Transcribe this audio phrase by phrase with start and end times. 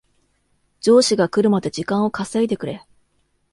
[0.79, 2.83] 上司が来るまで時間を稼いでくれ